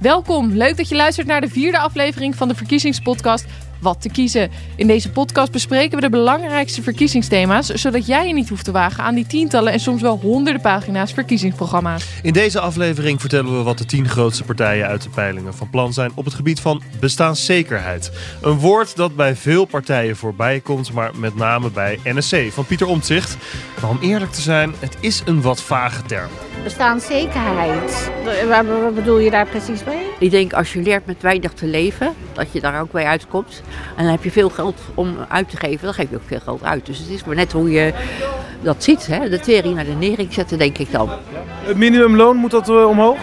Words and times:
Welkom, 0.00 0.52
leuk 0.52 0.76
dat 0.76 0.88
je 0.88 0.94
luistert 0.94 1.26
naar 1.26 1.40
de 1.40 1.48
vierde 1.48 1.78
aflevering 1.78 2.36
van 2.36 2.48
de 2.48 2.54
verkiezingspodcast 2.54 3.44
Wat 3.80 4.02
te 4.02 4.08
kiezen. 4.08 4.50
In 4.76 4.86
deze 4.86 5.10
podcast 5.10 5.52
bespreken 5.52 5.94
we 5.94 6.00
de 6.00 6.10
belangrijkste 6.10 6.82
verkiezingsthema's, 6.82 7.66
zodat 7.66 8.06
jij 8.06 8.26
je 8.26 8.32
niet 8.32 8.48
hoeft 8.48 8.64
te 8.64 8.72
wagen 8.72 9.04
aan 9.04 9.14
die 9.14 9.26
tientallen 9.26 9.72
en 9.72 9.80
soms 9.80 10.02
wel 10.02 10.18
honderden 10.22 10.62
pagina's 10.62 11.12
verkiezingsprogramma's. 11.12 12.06
In 12.22 12.32
deze 12.32 12.60
aflevering 12.60 13.20
vertellen 13.20 13.56
we 13.56 13.62
wat 13.62 13.78
de 13.78 13.84
tien 13.84 14.08
grootste 14.08 14.44
partijen 14.44 14.86
uit 14.86 15.02
de 15.02 15.10
peilingen 15.10 15.54
van 15.54 15.70
plan 15.70 15.92
zijn 15.92 16.12
op 16.14 16.24
het 16.24 16.34
gebied 16.34 16.60
van 16.60 16.82
bestaanszekerheid. 17.00 18.10
Een 18.42 18.58
woord 18.58 18.96
dat 18.96 19.16
bij 19.16 19.36
veel 19.36 19.64
partijen 19.64 20.16
voorbij 20.16 20.60
komt, 20.60 20.92
maar 20.92 21.10
met 21.16 21.34
name 21.34 21.70
bij 21.70 21.98
NSC 22.04 22.36
van 22.50 22.66
Pieter 22.66 22.86
Omtzigt. 22.86 23.36
Maar 23.80 23.90
om 23.90 23.98
eerlijk 24.00 24.32
te 24.32 24.40
zijn, 24.40 24.72
het 24.78 24.96
is 25.00 25.22
een 25.24 25.42
wat 25.42 25.62
vage 25.62 26.02
term. 26.02 26.30
Bestaanszekerheid. 26.62 28.10
Wat, 28.48 28.80
wat 28.82 28.94
bedoel 28.94 29.18
je 29.18 29.30
daar 29.30 29.46
precies 29.46 29.84
mee? 29.84 30.06
Ik 30.18 30.30
denk 30.30 30.52
als 30.52 30.72
je 30.72 30.82
leert 30.82 31.06
met 31.06 31.22
weinig 31.22 31.52
te 31.52 31.66
leven, 31.66 32.12
dat 32.32 32.52
je 32.52 32.60
daar 32.60 32.80
ook 32.80 32.90
bij 32.90 33.04
uitkomt. 33.04 33.62
En 33.96 34.02
dan 34.02 34.12
heb 34.12 34.24
je 34.24 34.30
veel 34.30 34.50
geld 34.50 34.80
om 34.94 35.16
uit 35.28 35.50
te 35.50 35.56
geven, 35.56 35.84
dan 35.84 35.94
geef 35.94 36.10
je 36.10 36.16
ook 36.16 36.22
veel 36.26 36.40
geld 36.40 36.64
uit. 36.64 36.86
Dus 36.86 36.98
het 36.98 37.08
is 37.08 37.24
maar 37.24 37.36
net 37.36 37.52
hoe 37.52 37.70
je 37.70 37.92
dat 38.62 38.82
ziet. 38.82 39.06
Hè? 39.06 39.28
De 39.28 39.40
tering 39.40 39.74
naar 39.74 39.84
de 39.84 39.90
nering 39.90 40.32
zetten, 40.32 40.58
denk 40.58 40.78
ik 40.78 40.92
dan. 40.92 41.08
Het 41.62 41.76
minimumloon, 41.76 42.36
moet 42.36 42.50
dat 42.50 42.68
uh, 42.68 42.88
omhoog? 42.88 43.18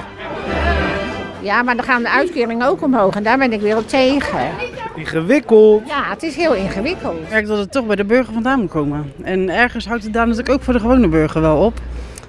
Ja, 1.41 1.63
maar 1.63 1.75
dan 1.75 1.85
gaan 1.85 2.01
de 2.01 2.09
uitkeringen 2.09 2.67
ook 2.67 2.81
omhoog 2.81 3.15
en 3.15 3.23
daar 3.23 3.37
ben 3.37 3.53
ik 3.53 3.61
weer 3.61 3.77
op 3.77 3.87
tegen. 3.87 4.49
Ingewikkeld. 4.95 5.87
Ja, 5.87 6.03
het 6.09 6.23
is 6.23 6.35
heel 6.35 6.53
ingewikkeld. 6.53 7.17
Ik 7.17 7.29
merk 7.29 7.47
dat 7.47 7.57
het 7.57 7.71
toch 7.71 7.85
bij 7.85 7.95
de 7.95 8.05
burger 8.05 8.33
vandaan 8.33 8.59
moet 8.59 8.69
komen. 8.69 9.13
En 9.23 9.49
ergens 9.49 9.87
houdt 9.87 10.03
het 10.03 10.13
daar 10.13 10.27
natuurlijk 10.27 10.53
ook 10.53 10.63
voor 10.63 10.73
de 10.73 10.79
gewone 10.79 11.07
burger 11.07 11.41
wel 11.41 11.57
op. 11.57 11.79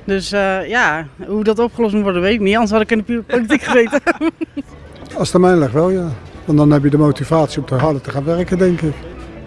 Dus 0.08 0.32
uh, 0.32 0.68
ja, 0.68 1.06
hoe 1.26 1.44
dat 1.44 1.58
opgelost 1.58 1.94
moet 1.94 2.02
worden 2.02 2.22
weet 2.22 2.34
ik 2.34 2.40
niet. 2.40 2.54
Anders 2.54 2.72
had 2.72 2.80
ik 2.80 2.90
in 2.90 3.04
de 3.06 3.22
politiek 3.26 3.62
gezeten. 3.62 4.00
Als 5.18 5.32
het 5.32 5.42
mij 5.42 5.56
ligt 5.56 5.72
wel, 5.72 5.90
ja. 5.90 6.08
Want 6.44 6.58
dan 6.58 6.70
heb 6.70 6.82
je 6.82 6.90
de 6.90 6.98
motivatie 6.98 7.60
om 7.60 7.66
te 7.66 7.74
harder 7.74 8.02
te 8.02 8.10
gaan 8.10 8.24
werken, 8.24 8.58
denk 8.58 8.80
ik. 8.80 8.94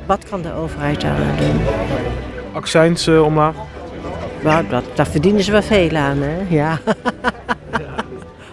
Wat 0.05 0.30
kan 0.30 0.41
de 0.41 0.53
overheid 0.53 1.02
daar 1.02 1.38
doen? 1.38 1.61
Accijns 2.53 3.08
uh, 3.08 3.23
omlaag? 3.23 3.55
Nou, 4.44 4.67
dat, 4.67 4.83
daar 4.95 5.08
verdienen 5.08 5.44
ze 5.44 5.52
wel 5.52 5.61
veel 5.61 5.95
aan, 5.95 6.17
hè? 6.17 6.38
Ja. 6.49 6.80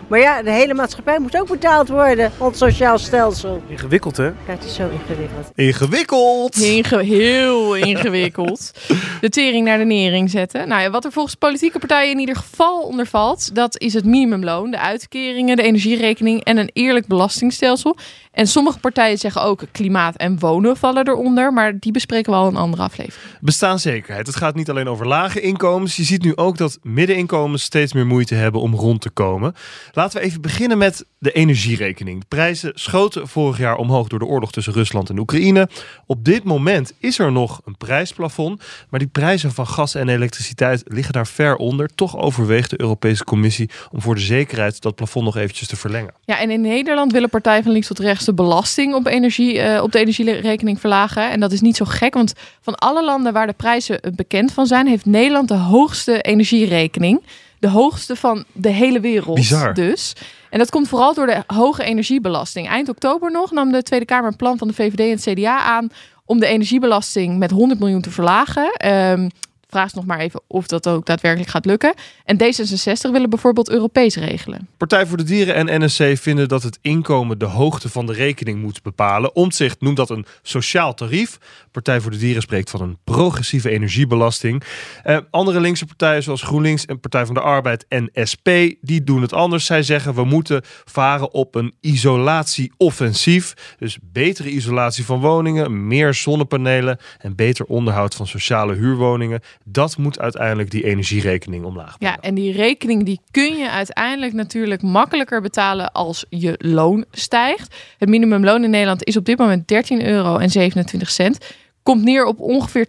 Maar 0.08 0.18
ja, 0.18 0.42
de 0.42 0.50
hele 0.50 0.74
maatschappij 0.74 1.18
moet 1.18 1.40
ook 1.40 1.48
betaald 1.48 1.88
worden, 1.88 2.32
ons 2.38 2.58
sociaal 2.58 2.98
stelsel. 2.98 3.62
Ingewikkeld, 3.68 4.16
hè? 4.16 4.24
Ja, 4.24 4.32
het 4.44 4.64
is 4.64 4.74
zo 4.74 4.88
ingewikkeld. 4.88 5.50
Ingewikkeld! 5.54 6.56
Inge 6.56 7.02
heel 7.02 7.74
ingewikkeld. 7.74 8.72
de 9.20 9.28
tering 9.28 9.64
naar 9.64 9.78
de 9.78 9.84
nering 9.84 10.30
zetten. 10.30 10.68
Nou 10.68 10.82
ja, 10.82 10.90
wat 10.90 11.04
er 11.04 11.12
volgens 11.12 11.34
politieke 11.34 11.78
partijen 11.78 12.12
in 12.12 12.18
ieder 12.18 12.36
geval 12.36 12.80
onder 12.82 13.06
valt, 13.06 13.54
dat 13.54 13.80
is 13.80 13.94
het 13.94 14.04
minimumloon, 14.04 14.70
de 14.70 14.78
uitkeringen, 14.78 15.56
de 15.56 15.62
energierekening 15.62 16.44
en 16.44 16.56
een 16.56 16.70
eerlijk 16.72 17.06
belastingstelsel. 17.06 17.96
En 18.38 18.46
sommige 18.46 18.78
partijen 18.78 19.18
zeggen 19.18 19.42
ook 19.42 19.62
klimaat 19.72 20.16
en 20.16 20.38
wonen 20.38 20.76
vallen 20.76 21.08
eronder, 21.08 21.52
maar 21.52 21.78
die 21.78 21.92
bespreken 21.92 22.32
we 22.32 22.38
al 22.38 22.48
in 22.48 22.54
een 22.54 22.60
andere 22.60 22.82
aflevering. 22.82 23.32
Bestaanszekerheid. 23.40 24.26
Het 24.26 24.36
gaat 24.36 24.54
niet 24.54 24.70
alleen 24.70 24.88
over 24.88 25.06
lage 25.06 25.40
inkomens. 25.40 25.96
Je 25.96 26.02
ziet 26.02 26.22
nu 26.22 26.36
ook 26.36 26.56
dat 26.56 26.78
middeninkomens 26.82 27.62
steeds 27.62 27.92
meer 27.92 28.06
moeite 28.06 28.34
hebben 28.34 28.60
om 28.60 28.74
rond 28.74 29.00
te 29.00 29.10
komen. 29.10 29.54
Laten 29.92 30.20
we 30.20 30.26
even 30.26 30.40
beginnen 30.40 30.78
met 30.78 31.04
de 31.18 31.32
energierekening. 31.32 32.20
De 32.20 32.26
prijzen 32.28 32.72
schoten 32.74 33.28
vorig 33.28 33.58
jaar 33.58 33.76
omhoog 33.76 34.08
door 34.08 34.18
de 34.18 34.24
oorlog 34.24 34.52
tussen 34.52 34.72
Rusland 34.72 35.10
en 35.10 35.18
Oekraïne. 35.18 35.68
Op 36.06 36.24
dit 36.24 36.44
moment 36.44 36.92
is 36.98 37.18
er 37.18 37.32
nog 37.32 37.60
een 37.64 37.76
prijsplafond, 37.76 38.62
maar 38.90 39.00
die 39.00 39.08
prijzen 39.08 39.52
van 39.52 39.66
gas 39.66 39.94
en 39.94 40.08
elektriciteit 40.08 40.82
liggen 40.86 41.12
daar 41.12 41.26
ver 41.26 41.56
onder. 41.56 41.88
Toch 41.94 42.16
overweegt 42.16 42.70
de 42.70 42.80
Europese 42.80 43.24
Commissie 43.24 43.70
om 43.90 44.00
voor 44.00 44.14
de 44.14 44.20
zekerheid 44.20 44.82
dat 44.82 44.94
plafond 44.94 45.24
nog 45.24 45.36
eventjes 45.36 45.68
te 45.68 45.76
verlengen. 45.76 46.14
Ja, 46.24 46.40
en 46.40 46.50
in 46.50 46.60
Nederland 46.60 47.12
willen 47.12 47.28
partijen 47.28 47.62
van 47.62 47.72
links 47.72 47.86
tot 47.86 47.98
rechts 47.98 48.26
de 48.28 48.34
belasting 48.34 48.94
op, 48.94 49.06
energie, 49.06 49.54
uh, 49.54 49.82
op 49.82 49.92
de 49.92 49.98
energierekening 49.98 50.80
verlagen. 50.80 51.30
En 51.30 51.40
dat 51.40 51.52
is 51.52 51.60
niet 51.60 51.76
zo 51.76 51.84
gek, 51.84 52.14
want 52.14 52.32
van 52.60 52.74
alle 52.74 53.04
landen 53.04 53.32
waar 53.32 53.46
de 53.46 53.52
prijzen 53.52 54.00
bekend 54.14 54.52
van 54.52 54.66
zijn, 54.66 54.86
heeft 54.86 55.06
Nederland 55.06 55.48
de 55.48 55.54
hoogste 55.54 56.20
energierekening. 56.20 57.22
De 57.58 57.68
hoogste 57.68 58.16
van 58.16 58.44
de 58.52 58.68
hele 58.68 59.00
wereld. 59.00 59.34
Bizar. 59.34 59.74
Dus. 59.74 60.12
En 60.50 60.58
dat 60.58 60.70
komt 60.70 60.88
vooral 60.88 61.14
door 61.14 61.26
de 61.26 61.42
hoge 61.46 61.84
energiebelasting. 61.84 62.68
Eind 62.68 62.88
oktober 62.88 63.30
nog 63.30 63.50
nam 63.50 63.72
de 63.72 63.82
Tweede 63.82 64.06
Kamer 64.06 64.30
een 64.30 64.36
plan 64.36 64.58
van 64.58 64.68
de 64.68 64.74
VVD 64.74 65.00
en 65.00 65.10
het 65.10 65.22
CDA 65.22 65.58
aan 65.58 65.88
om 66.24 66.40
de 66.40 66.46
energiebelasting 66.46 67.38
met 67.38 67.50
100 67.50 67.80
miljoen 67.80 68.00
te 68.00 68.10
verlagen. 68.10 68.88
Um, 68.88 69.30
vraag 69.68 69.94
nog 69.94 70.06
maar 70.06 70.18
even 70.18 70.40
of 70.46 70.66
dat 70.66 70.88
ook 70.88 71.06
daadwerkelijk 71.06 71.50
gaat 71.50 71.64
lukken. 71.64 71.94
En 72.24 72.36
D66 72.42 73.10
willen 73.12 73.30
bijvoorbeeld 73.30 73.70
Europees 73.70 74.16
regelen. 74.16 74.68
Partij 74.76 75.06
voor 75.06 75.16
de 75.16 75.22
Dieren 75.22 75.68
en 75.68 75.84
NSC 75.84 76.02
vinden 76.14 76.48
dat 76.48 76.62
het 76.62 76.78
inkomen 76.82 77.38
de 77.38 77.44
hoogte 77.44 77.88
van 77.88 78.06
de 78.06 78.12
rekening 78.12 78.62
moet 78.62 78.82
bepalen. 78.82 79.34
Omtzigt 79.34 79.80
noemt 79.80 79.96
dat 79.96 80.10
een 80.10 80.26
sociaal 80.42 80.94
tarief. 80.94 81.38
Partij 81.70 82.00
voor 82.00 82.10
de 82.10 82.16
Dieren 82.16 82.42
spreekt 82.42 82.70
van 82.70 82.80
een 82.80 82.98
progressieve 83.04 83.70
energiebelasting. 83.70 84.62
Eh, 85.02 85.18
andere 85.30 85.60
linkse 85.60 85.86
partijen 85.86 86.22
zoals 86.22 86.42
GroenLinks 86.42 86.84
en 86.84 87.00
Partij 87.00 87.26
van 87.26 87.34
de 87.34 87.40
Arbeid 87.40 87.86
en 87.88 88.10
SP, 88.30 88.48
die 88.80 89.04
doen 89.04 89.22
het 89.22 89.32
anders. 89.32 89.66
Zij 89.66 89.82
zeggen 89.82 90.14
we 90.14 90.24
moeten 90.24 90.62
varen 90.84 91.32
op 91.32 91.54
een 91.54 91.74
isolatieoffensief. 91.80 93.54
Dus 93.78 93.98
betere 94.02 94.50
isolatie 94.50 95.04
van 95.04 95.20
woningen, 95.20 95.86
meer 95.86 96.14
zonnepanelen 96.14 96.98
en 97.18 97.36
beter 97.36 97.64
onderhoud 97.64 98.14
van 98.14 98.26
sociale 98.26 98.74
huurwoningen. 98.74 99.40
Dat 99.70 99.96
moet 99.96 100.18
uiteindelijk 100.18 100.70
die 100.70 100.84
energierekening 100.84 101.64
omlaag 101.64 101.98
brengen. 101.98 102.16
Ja, 102.22 102.28
en 102.28 102.34
die 102.34 102.52
rekening 102.52 103.04
die 103.04 103.20
kun 103.30 103.56
je 103.56 103.70
uiteindelijk 103.70 104.32
natuurlijk 104.32 104.82
makkelijker 104.82 105.40
betalen 105.40 105.92
als 105.92 106.24
je 106.28 106.54
loon 106.58 107.04
stijgt. 107.10 107.74
Het 107.98 108.08
minimumloon 108.08 108.64
in 108.64 108.70
Nederland 108.70 109.04
is 109.04 109.16
op 109.16 109.24
dit 109.24 109.38
moment 109.38 109.68
13 109.68 110.04
euro 110.06 110.36
en 110.36 110.50
27 110.50 111.10
cent. 111.10 111.38
Komt 111.82 112.02
neer 112.02 112.24
op 112.24 112.40
ongeveer 112.40 112.86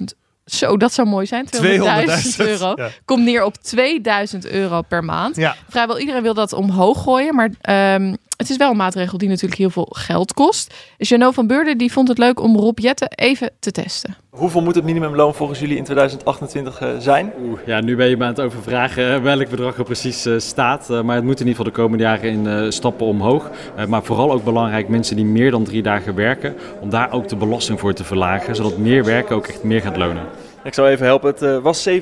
200.000 0.00 0.22
zo, 0.44 0.76
dat 0.76 0.92
zou 0.92 1.08
mooi 1.08 1.26
zijn. 1.26 1.46
200.000 1.46 1.60
euro. 2.36 2.72
Ja. 2.74 2.88
Komt 3.04 3.24
neer 3.24 3.44
op 3.44 3.56
2000 3.56 4.46
euro 4.46 4.82
per 4.82 5.04
maand. 5.04 5.36
Ja. 5.36 5.56
Vrijwel 5.68 5.98
iedereen 5.98 6.22
wil 6.22 6.34
dat 6.34 6.52
omhoog 6.52 7.02
gooien. 7.02 7.34
Maar 7.34 7.50
um, 7.94 8.16
het 8.36 8.50
is 8.50 8.56
wel 8.56 8.70
een 8.70 8.76
maatregel 8.76 9.18
die 9.18 9.28
natuurlijk 9.28 9.58
heel 9.58 9.70
veel 9.70 9.88
geld 9.90 10.32
kost. 10.32 10.74
Jano 10.98 11.30
van 11.30 11.46
Beurden 11.46 11.78
die 11.78 11.92
vond 11.92 12.08
het 12.08 12.18
leuk 12.18 12.40
om 12.40 12.56
Rob 12.56 12.78
Jetten 12.78 13.08
even 13.14 13.50
te 13.58 13.70
testen. 13.70 14.16
Hoeveel 14.34 14.62
moet 14.62 14.74
het 14.74 14.84
minimumloon 14.84 15.34
volgens 15.34 15.58
jullie 15.58 15.76
in 15.76 15.84
2028 15.84 16.82
uh, 16.82 16.88
zijn? 16.98 17.32
Oeh, 17.42 17.58
ja, 17.66 17.80
nu 17.80 17.96
ben 17.96 18.08
je 18.08 18.16
me 18.16 18.22
aan 18.22 18.28
het 18.28 18.40
overvragen 18.40 19.22
welk 19.22 19.48
bedrag 19.48 19.78
er 19.78 19.84
precies 19.84 20.26
uh, 20.26 20.38
staat. 20.38 20.88
Maar 20.88 21.14
het 21.14 21.24
moet 21.24 21.40
in 21.40 21.46
ieder 21.46 21.64
geval 21.64 21.64
de 21.64 21.80
komende 21.80 22.04
jaren 22.04 22.30
in 22.30 22.72
stappen 22.72 23.06
omhoog. 23.06 23.50
maar 23.88 24.02
vooral 24.02 24.32
ook 24.32 24.44
belangrijk 24.44 24.88
mensen 24.88 25.16
die 25.16 25.24
meer 25.24 25.50
dan 25.50 25.64
drie 25.64 25.82
dagen 25.82 26.14
werken. 26.14 26.54
Om 26.80 26.90
daar 26.90 27.12
ook 27.12 27.28
de 27.28 27.36
belasting 27.36 27.80
voor 27.80 27.92
te 27.92 28.04
verlagen. 28.04 28.56
Zodat 28.56 28.78
meer 28.78 29.04
werken 29.04 29.36
ook 29.36 29.46
echt 29.46 29.62
meer 29.62 29.80
gaat 29.80 29.96
lonen. 29.96 30.22
Ik 30.64 30.74
zou 30.74 30.88
even 30.88 31.06
helpen. 31.06 31.30
Het 31.30 31.42
uh, 31.42 31.58
was 31.58 31.88
17,50. 31.88 31.94
Uh, 31.94 31.98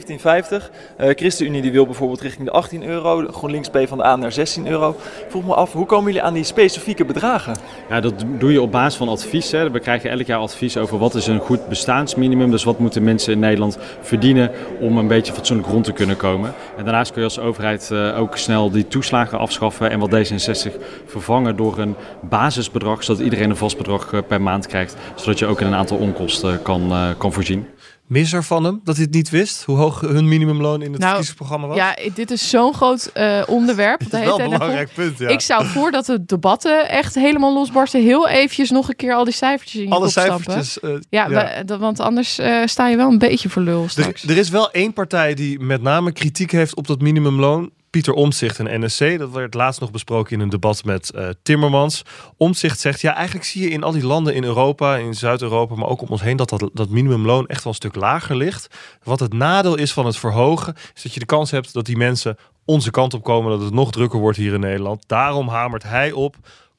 ChristenUnie 0.97 1.62
die 1.62 1.73
wil 1.73 1.84
bijvoorbeeld 1.87 2.21
richting 2.21 2.47
de 2.47 2.53
18 2.53 2.84
euro. 2.84 3.27
GroenLinks 3.33 3.69
P 3.69 3.78
van 3.89 3.99
de 3.99 4.05
A 4.05 4.17
naar 4.17 4.33
16 4.33 4.67
euro. 4.67 4.91
Ik 4.91 5.27
vroeg 5.28 5.45
me 5.45 5.55
af, 5.55 5.73
hoe 5.73 5.87
komen 5.87 6.06
jullie 6.06 6.23
aan 6.23 6.34
die 6.34 6.45
specifieke 6.45 7.05
bedragen? 7.05 7.56
Ja, 7.89 8.00
dat 8.00 8.25
doe 8.39 8.53
je 8.53 8.62
op 8.62 8.73
basis 8.73 8.99
van 8.99 9.09
advies. 9.09 9.50
Hè. 9.50 9.71
We 9.71 9.81
krijgen 9.81 10.11
elk 10.11 10.27
jaar 10.27 10.39
advies 10.39 10.77
over 10.77 10.99
wat 10.99 11.15
is 11.15 11.27
een 11.27 11.39
goed 11.39 11.69
bestaansminimum. 11.69 12.50
Dus 12.50 12.65
wat 12.65 12.78
moeten 12.78 13.03
mensen 13.03 13.33
in 13.33 13.39
Nederland 13.39 13.78
verdienen 14.00 14.50
om 14.81 14.99
een 14.99 15.09
beetje 15.09 15.33
fatsoenlijk 15.33 15.69
rond 15.69 15.84
te 15.84 15.93
kunnen 15.93 16.17
komen. 16.17 16.55
En 16.77 16.84
daarnaast 16.84 17.12
kun 17.12 17.21
je 17.21 17.29
als 17.29 17.39
overheid 17.39 17.91
uh, 17.93 18.21
ook 18.21 18.37
snel 18.37 18.71
die 18.71 18.89
toeslagen 18.89 19.39
afschaffen. 19.39 19.91
En 19.91 19.99
wat 19.99 20.11
D66 20.11 20.73
vervangen 21.06 21.56
door 21.56 21.79
een 21.79 21.97
basisbedrag. 22.21 23.05
Zodat 23.05 23.23
iedereen 23.23 23.50
een 23.50 23.56
vast 23.56 23.77
bedrag 23.77 24.27
per 24.27 24.43
maand 24.43 24.67
krijgt. 24.67 24.97
Zodat 25.15 25.39
je 25.39 25.47
ook 25.47 25.61
in 25.61 25.67
een 25.67 25.75
aantal 25.75 25.97
onkosten 25.97 26.62
kan, 26.62 26.93
kan 27.19 27.33
voorzien 27.33 27.67
mis 28.12 28.33
er 28.33 28.45
van 28.45 28.65
hem 28.65 28.81
dat 28.84 28.95
hij 28.97 29.05
het 29.05 29.15
niet 29.15 29.31
wist? 29.31 29.65
Hoe 29.65 29.77
hoog 29.77 30.00
hun 30.00 30.28
minimumloon 30.28 30.83
in 30.83 30.93
het 30.93 31.00
nou, 31.00 31.00
verkiezingsprogramma 31.00 31.67
was? 31.67 31.77
Ja, 31.77 31.97
dit 32.15 32.31
is 32.31 32.50
zo'n 32.50 32.75
groot 32.75 33.11
uh, 33.15 33.43
onderwerp. 33.47 34.00
Het 34.05 34.12
is 34.12 34.25
wel 34.25 34.41
een 34.41 34.50
belangrijk 34.50 34.91
punt, 34.95 35.19
ja. 35.19 35.28
Ik 35.28 35.41
zou 35.41 35.67
voordat 35.67 36.06
de 36.06 36.25
debatten 36.25 36.88
echt 36.88 37.14
helemaal 37.14 37.55
losbarsten... 37.55 38.03
heel 38.03 38.29
eventjes 38.29 38.70
nog 38.70 38.88
een 38.88 38.97
keer 38.97 39.14
al 39.14 39.25
die 39.25 39.35
cijfertjes 39.35 39.82
in 39.82 39.91
Alle 39.91 40.09
cijfertjes. 40.09 40.79
Uh, 40.82 40.91
ja, 41.09 41.29
ja. 41.29 41.62
We, 41.67 41.79
want 41.79 42.00
anders 42.00 42.38
uh, 42.38 42.67
sta 42.67 42.88
je 42.88 42.97
wel 42.97 43.09
een 43.09 43.19
beetje 43.19 43.49
voor 43.49 43.62
lul 43.62 43.88
straks. 43.88 44.23
Er, 44.23 44.31
er 44.31 44.37
is 44.37 44.49
wel 44.49 44.70
één 44.70 44.93
partij 44.93 45.35
die 45.35 45.61
met 45.61 45.82
name 45.82 46.12
kritiek 46.12 46.50
heeft 46.50 46.76
op 46.76 46.87
dat 46.87 47.00
minimumloon. 47.00 47.70
Pieter 47.93 48.15
Omtzigt 48.15 48.59
en 48.59 48.85
NSC. 48.85 49.19
Dat 49.19 49.31
werd 49.31 49.55
laatst 49.55 49.81
nog 49.81 49.91
besproken 49.91 50.33
in 50.33 50.41
een 50.41 50.49
debat 50.49 50.85
met 50.85 51.12
uh, 51.15 51.29
Timmermans. 51.43 52.03
Omtzigt 52.37 52.81
zegt, 52.81 53.00
ja, 53.00 53.15
eigenlijk 53.15 53.47
zie 53.47 53.62
je 53.62 53.69
in 53.69 53.83
al 53.83 53.93
die 53.93 54.06
landen 54.06 54.35
in 54.35 54.44
Europa, 54.44 54.97
in 54.97 55.15
Zuid-Europa, 55.15 55.75
maar 55.75 55.89
ook 55.89 56.03
om 56.03 56.09
ons 56.09 56.23
heen, 56.23 56.37
dat, 56.37 56.49
dat 56.49 56.71
dat 56.73 56.89
minimumloon 56.89 57.47
echt 57.47 57.65
wel 57.65 57.73
een 57.73 57.79
stuk 57.79 57.94
lager 57.94 58.37
ligt. 58.37 58.67
Wat 59.03 59.21
het 59.21 59.33
nadeel 59.33 59.77
is 59.77 59.93
van 59.93 60.06
het 60.06 60.17
verhogen, 60.17 60.75
is 60.94 61.03
dat 61.03 61.15
je 61.15 61.21
de 61.21 61.27
kans 61.27 61.50
hebt 61.50 61.73
dat 61.73 61.87
die 61.87 61.97
mensen 61.97 62.37
onze 62.65 62.91
kant 62.91 63.15
op 63.15 63.23
komen, 63.23 63.50
dat 63.50 63.61
het 63.61 63.75
nog 63.75 63.91
drukker 63.91 64.19
wordt 64.19 64.38
hier 64.38 64.55
in 64.55 64.61
Nederland. 64.61 65.05
Daarom 65.06 65.49
hamert 65.49 65.83
hij 65.83 66.12
op 66.12 66.37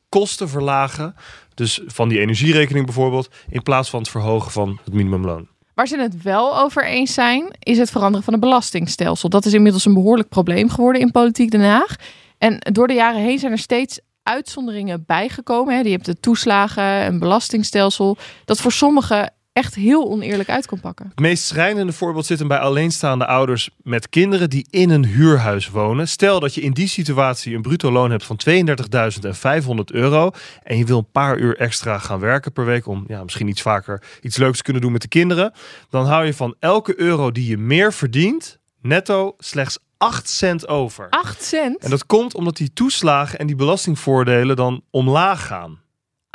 kosten 0.09 0.50
verlagen. 0.50 1.16
Dus 1.54 1.81
van 1.86 2.09
die 2.09 2.19
energierekening 2.19 2.86
bijvoorbeeld, 2.86 3.30
in 3.50 3.63
plaats 3.63 3.89
van 3.89 4.00
het 4.00 4.09
verhogen 4.09 4.51
van 4.51 4.80
het 4.83 4.94
minimumloon. 4.94 5.48
Waar 5.73 5.87
ze 5.87 5.97
het 5.97 6.21
wel 6.21 6.59
over 6.59 6.85
eens 6.85 7.13
zijn, 7.13 7.55
is 7.59 7.77
het 7.77 7.91
veranderen 7.91 8.23
van 8.23 8.33
het 8.33 8.41
belastingstelsel. 8.41 9.29
Dat 9.29 9.45
is 9.45 9.53
inmiddels 9.53 9.85
een 9.85 9.93
behoorlijk 9.93 10.29
probleem 10.29 10.69
geworden 10.69 11.01
in 11.01 11.11
politiek 11.11 11.51
Den 11.51 11.63
Haag. 11.63 11.95
En 12.37 12.57
door 12.59 12.87
de 12.87 12.93
jaren 12.93 13.21
heen 13.21 13.39
zijn 13.39 13.51
er 13.51 13.57
steeds 13.57 13.99
uitzonderingen 14.23 15.03
bijgekomen. 15.05 15.83
Die 15.83 15.91
hebt 15.91 16.05
de 16.05 16.19
toeslagen, 16.19 16.83
een 16.83 17.19
belastingstelsel. 17.19 18.17
Dat 18.45 18.61
voor 18.61 18.71
sommigen 18.71 19.33
echt 19.53 19.75
heel 19.75 20.09
oneerlijk 20.09 20.50
uit 20.50 20.65
kan 20.65 20.79
pakken. 20.79 21.05
Het 21.09 21.19
meest 21.19 21.44
schrijnende 21.44 21.94
voorbeeld 21.94 22.25
zit 22.25 22.39
hem 22.39 22.47
bij 22.47 22.59
alleenstaande 22.59 23.25
ouders 23.25 23.69
met 23.83 24.09
kinderen 24.09 24.50
die 24.50 24.67
in 24.69 24.89
een 24.89 25.05
huurhuis 25.05 25.69
wonen. 25.69 26.07
Stel 26.07 26.39
dat 26.39 26.53
je 26.53 26.61
in 26.61 26.71
die 26.71 26.88
situatie 26.88 27.55
een 27.55 27.61
bruto 27.61 27.91
loon 27.91 28.11
hebt 28.11 28.25
van 28.25 28.39
32.500 28.50 29.73
euro 29.85 30.31
en 30.63 30.77
je 30.77 30.85
wil 30.85 30.97
een 30.97 31.11
paar 31.11 31.38
uur 31.38 31.57
extra 31.57 31.97
gaan 31.97 32.19
werken 32.19 32.51
per 32.51 32.65
week 32.65 32.88
om 32.88 33.03
ja, 33.07 33.23
misschien 33.23 33.47
iets 33.47 33.61
vaker 33.61 34.03
iets 34.21 34.38
leuks 34.38 34.57
te 34.57 34.63
kunnen 34.63 34.81
doen 34.81 34.91
met 34.91 35.01
de 35.01 35.07
kinderen. 35.07 35.53
Dan 35.89 36.06
hou 36.06 36.25
je 36.25 36.33
van 36.33 36.56
elke 36.59 36.99
euro 36.99 37.31
die 37.31 37.47
je 37.47 37.57
meer 37.57 37.94
verdient, 37.94 38.59
netto 38.81 39.33
slechts 39.38 39.79
8 39.97 40.29
cent 40.29 40.67
over. 40.67 41.09
8 41.09 41.44
cent? 41.44 41.83
En 41.83 41.89
dat 41.89 42.06
komt 42.06 42.35
omdat 42.35 42.57
die 42.57 42.73
toeslagen 42.73 43.39
en 43.39 43.47
die 43.47 43.56
belastingvoordelen 43.56 44.56
dan 44.56 44.83
omlaag 44.91 45.47
gaan. 45.47 45.82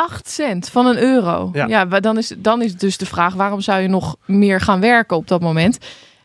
8 0.09 0.31
cent 0.31 0.69
van 0.69 0.87
een 0.87 0.99
euro. 0.99 1.51
Ja. 1.53 1.85
Dan, 1.85 2.19
is, 2.19 2.33
dan 2.39 2.63
is 2.63 2.77
dus 2.77 2.97
de 2.97 3.07
vraag: 3.07 3.35
waarom 3.35 3.61
zou 3.61 3.81
je 3.81 3.89
nog 3.89 4.17
meer 4.25 4.61
gaan 4.61 4.81
werken 4.81 5.17
op 5.17 5.29
dat 5.29 5.41
moment? 5.41 5.79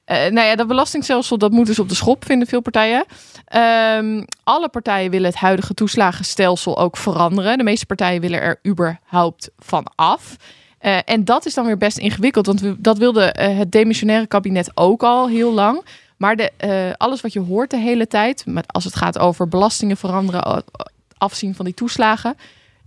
Eh 0.05 0.17
nou 0.17 0.47
ja, 0.47 0.55
dat 0.55 0.67
belastingstelsel 0.67 1.37
dat 1.37 1.51
moet 1.51 1.65
dus 1.65 1.79
op 1.79 1.89
de 1.89 1.95
schop, 1.95 2.25
vinden 2.25 2.47
veel 2.47 2.61
partijen. 2.61 3.05
Ehm, 3.45 4.23
alle 4.43 4.69
partijen 4.69 5.11
willen 5.11 5.29
het 5.29 5.39
huidige 5.39 5.73
toeslagenstelsel 5.73 6.77
ook 6.77 6.97
veranderen. 6.97 7.57
De 7.57 7.63
meeste 7.63 7.85
partijen 7.85 8.21
willen 8.21 8.41
er 8.41 8.59
überhaupt 8.67 9.49
van 9.57 9.85
af. 9.95 10.35
Eh, 10.77 10.97
en 11.05 11.25
dat 11.25 11.45
is 11.45 11.53
dan 11.53 11.65
weer 11.65 11.77
best 11.77 11.97
ingewikkeld, 11.97 12.45
want 12.45 12.61
we, 12.61 12.75
dat 12.79 12.97
wilde 12.97 13.23
eh, 13.23 13.57
het 13.57 13.71
demissionaire 13.71 14.27
kabinet 14.27 14.71
ook 14.73 15.03
al 15.03 15.27
heel 15.27 15.53
lang. 15.53 15.85
Maar 16.17 16.35
de, 16.35 16.51
alles 16.97 17.21
wat 17.21 17.33
je 17.33 17.39
hoort 17.39 17.69
de 17.69 17.77
hele 17.77 18.07
tijd, 18.07 18.45
met, 18.45 18.73
als 18.73 18.83
het 18.83 18.95
gaat 18.95 19.19
over 19.19 19.47
belastingen 19.47 19.97
veranderen, 19.97 20.63
afzien 21.17 21.55
van 21.55 21.65
die 21.65 21.73
toeslagen. 21.73 22.35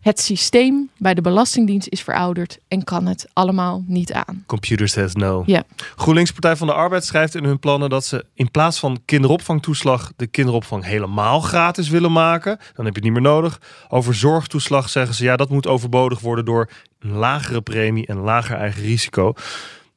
Het 0.07 0.21
systeem 0.21 0.91
bij 0.97 1.15
de 1.15 1.21
Belastingdienst 1.21 1.89
is 1.89 2.03
verouderd 2.03 2.59
en 2.69 2.85
kan 2.85 3.07
het 3.07 3.27
allemaal 3.33 3.85
niet 3.87 4.13
aan. 4.13 4.45
Computer 4.47 4.89
says 4.89 5.15
no. 5.15 5.43
Ja. 5.47 5.63
GroenLinks 5.97 6.33
Partij 6.33 6.57
van 6.57 6.67
de 6.67 6.73
Arbeid 6.73 7.05
schrijft 7.05 7.35
in 7.35 7.45
hun 7.45 7.59
plannen 7.59 7.91
dat 7.91 8.05
ze 8.05 8.25
in 8.35 8.51
plaats 8.51 8.79
van 8.79 9.01
kinderopvangtoeslag 9.05 10.13
de 10.17 10.27
kinderopvang 10.27 10.85
helemaal 10.85 11.41
gratis 11.41 11.89
willen 11.89 12.13
maken. 12.13 12.59
Dan 12.75 12.85
heb 12.85 12.95
je 12.95 13.01
het 13.01 13.03
niet 13.03 13.13
meer 13.13 13.33
nodig. 13.33 13.61
Over 13.89 14.15
zorgtoeslag 14.15 14.89
zeggen 14.89 15.15
ze 15.15 15.25
ja, 15.25 15.37
dat 15.37 15.51
moet 15.51 15.67
overbodig 15.67 16.21
worden 16.21 16.45
door 16.45 16.71
een 16.99 17.13
lagere 17.13 17.61
premie 17.61 18.07
en 18.07 18.17
lager 18.17 18.57
eigen 18.57 18.83
risico. 18.83 19.35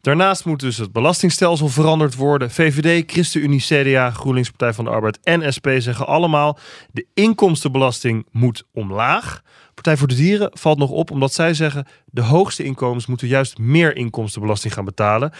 Daarnaast 0.01 0.45
moet 0.45 0.59
dus 0.59 0.77
het 0.77 0.91
belastingstelsel 0.91 1.67
veranderd 1.67 2.15
worden. 2.15 2.51
VVD, 2.51 3.11
ChristenUnie, 3.11 3.59
CDA, 3.61 4.11
GroenLinks 4.11 4.49
Partij 4.49 4.73
van 4.73 4.85
de 4.85 4.91
Arbeid 4.91 5.19
en 5.23 5.53
SP 5.55 5.67
zeggen 5.77 6.07
allemaal 6.07 6.57
de 6.91 7.05
inkomstenbelasting 7.13 8.25
moet 8.31 8.63
omlaag. 8.73 9.41
Partij 9.73 9.97
voor 9.97 10.07
de 10.07 10.15
Dieren 10.15 10.49
valt 10.53 10.77
nog 10.77 10.89
op 10.89 11.11
omdat 11.11 11.33
zij 11.33 11.53
zeggen 11.53 11.87
de 12.05 12.21
hoogste 12.21 12.63
inkomens 12.63 13.05
moeten 13.05 13.27
juist 13.27 13.57
meer 13.57 13.95
inkomstenbelasting 13.95 14.73
gaan 14.73 14.85
betalen. 14.85 15.31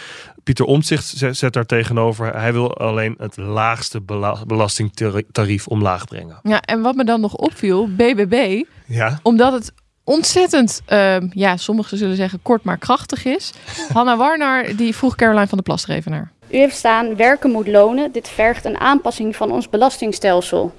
Pieter 0.43 0.65
Omtzigt 0.65 1.13
zet 1.31 1.53
daar 1.53 1.65
tegenover. 1.65 2.35
Hij 2.35 2.53
wil 2.53 2.77
alleen 2.77 3.15
het 3.17 3.37
laagste 3.37 4.01
bela- 4.01 4.45
belastingtarief 4.45 5.67
omlaag 5.67 6.05
brengen. 6.05 6.39
Ja, 6.43 6.61
en 6.61 6.81
wat 6.81 6.95
me 6.95 7.03
dan 7.03 7.21
nog 7.21 7.33
opviel, 7.35 7.87
BBB, 7.95 8.63
Ja. 8.87 9.19
omdat 9.23 9.53
het 9.53 9.73
ontzettend, 10.09 10.81
ehm, 10.85 11.27
ja, 11.31 11.57
sommigen 11.57 11.97
zullen 11.97 12.15
zeggen 12.15 12.39
kort 12.41 12.63
maar 12.63 12.77
krachtig 12.77 13.25
is. 13.25 13.51
Hanna 13.93 14.17
Warnar, 14.17 14.75
die 14.75 14.95
vroeg 14.95 15.15
Caroline 15.15 15.47
van 15.47 15.57
der 15.57 15.67
Plas 15.67 15.83
er 15.83 15.95
even 15.95 16.11
naar. 16.11 16.31
U 16.47 16.57
heeft 16.57 16.75
staan, 16.75 17.15
werken 17.15 17.51
moet 17.51 17.67
lonen. 17.67 18.11
Dit 18.11 18.29
vergt 18.29 18.65
een 18.65 18.79
aanpassing 18.79 19.35
van 19.35 19.51
ons 19.51 19.69
belastingstelsel. 19.69 20.73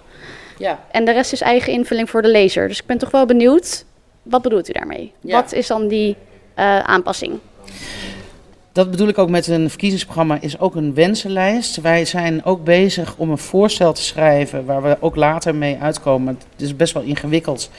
Ja. 0.58 0.78
En 0.90 1.04
de 1.04 1.12
rest 1.12 1.32
is 1.32 1.40
eigen 1.40 1.72
invulling 1.72 2.10
voor 2.10 2.22
de 2.22 2.28
lezer. 2.28 2.68
Dus 2.68 2.78
ik 2.78 2.86
ben 2.86 2.98
toch 2.98 3.10
wel 3.10 3.26
benieuwd, 3.26 3.84
wat 4.22 4.42
bedoelt 4.42 4.68
u 4.68 4.72
daarmee? 4.72 5.12
Ja. 5.20 5.34
Wat 5.34 5.52
is 5.52 5.66
dan 5.66 5.88
die 5.88 6.16
eh, 6.54 6.78
aanpassing? 6.78 7.38
Dat 8.72 8.90
bedoel 8.90 9.08
ik 9.08 9.18
ook 9.18 9.30
met 9.30 9.46
een 9.46 9.68
verkiezingsprogramma, 9.68 10.38
is 10.40 10.58
ook 10.58 10.74
een 10.74 10.94
wensenlijst. 10.94 11.80
Wij 11.80 12.04
zijn 12.04 12.44
ook 12.44 12.64
bezig 12.64 13.14
om 13.16 13.30
een 13.30 13.38
voorstel 13.38 13.92
te 13.92 14.02
schrijven 14.02 14.64
waar 14.64 14.82
we 14.82 14.96
ook 15.00 15.16
later 15.16 15.54
mee 15.54 15.78
uitkomen. 15.80 16.38
Het 16.52 16.62
is 16.62 16.76
best 16.76 16.92
wel 16.92 17.02
ingewikkeld 17.02 17.70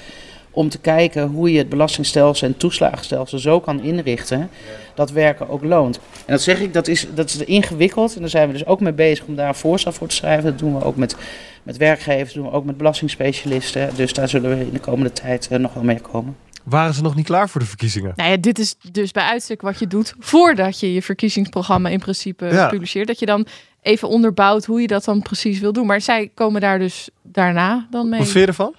om 0.52 0.70
te 0.70 0.80
kijken 0.80 1.28
hoe 1.28 1.52
je 1.52 1.58
het 1.58 1.70
belastingstelsel 1.70 2.48
en 2.48 2.58
toeslagenstelsel 2.58 3.40
zo 3.40 3.60
kan 3.60 3.82
inrichten 3.82 4.50
dat 4.96 5.12
werken 5.12 5.50
ook 5.50 5.64
loont. 5.64 6.00
En 6.26 6.34
dat 6.34 6.42
zeg 6.42 6.60
ik, 6.60 6.74
dat 6.74 6.88
is, 6.88 7.08
dat 7.14 7.30
is 7.30 7.38
ingewikkeld. 7.38 8.14
En 8.16 8.20
daar 8.20 8.30
zijn 8.30 8.48
we 8.48 8.54
dus 8.54 8.66
ook 8.66 8.80
mee 8.80 8.94
bezig 8.94 9.26
om 9.26 9.36
daar 9.36 9.48
een 9.48 9.56
voorstel 9.56 9.92
voor 9.92 10.08
te 10.08 10.16
schrijven. 10.16 10.44
Dat 10.44 10.60
doen 10.60 10.78
we 10.78 10.84
ook 10.84 10.96
met, 10.96 11.16
met 11.64 11.78
werkgevers, 11.78 12.34
doen 12.34 12.46
we 12.46 12.52
ook 12.52 12.66
met 12.66 12.78
belastingspecialisten. 12.78 13.90
Dus 13.96 14.14
daar 14.14 14.30
zullen 14.30 14.58
we 14.58 14.66
in 14.66 14.74
de 14.74 14.80
komende 14.80 15.14
tijd 15.14 15.48
eh, 15.48 15.60
nog 15.60 15.74
wel 15.74 15.84
mee 15.84 16.00
komen. 16.00 16.36
Waren 16.64 16.94
ze 16.94 17.02
nog 17.02 17.16
niet 17.16 17.26
klaar 17.26 17.50
voor 17.50 17.62
de 17.62 17.68
verkiezingen? 17.68 18.14
Nou 18.16 18.30
ja, 18.30 18.38
dit 18.38 18.60
is 18.60 18.76
dus 18.92 19.12
bij 19.12 19.24
uitstek 19.24 19.62
wat 19.62 19.80
je 19.80 19.88
doet 19.88 20.14
voordat 20.20 20.80
je 20.80 20.94
je 20.94 21.02
verkiezingsprogramma 21.02 21.90
in 21.90 22.00
principe 22.00 22.46
Ja. 22.46 22.68
publiceert. 22.68 23.08
Dat 23.08 23.20
je 23.20 23.26
dan 23.26 23.46
even 23.82 24.08
onderbouwt 24.08 24.66
hoe 24.66 24.82
je 24.82 24.88
dat 24.88 25.04
dan 25.04 25.22
precies 25.22 25.60
wil 25.60 25.74
doen. 25.74 25.86
Maar 25.86 26.02
zij 26.02 26.32
komen 26.34 26.62
daar 26.62 26.80
dus 26.80 27.10
daarna 27.24 27.88
dan 27.92 28.10
mee. 28.10 28.20
Wat 28.20 28.28
vind 28.28 28.40
je 28.44 28.48
ervan? 28.50 28.76